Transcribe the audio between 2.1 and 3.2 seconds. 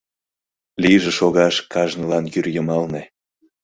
йӱр йымалне